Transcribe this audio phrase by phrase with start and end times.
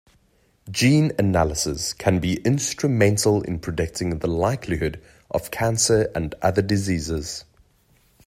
[0.71, 7.45] Gene analysis can be instrumental in predicting the likelihood of cancer and other diseases.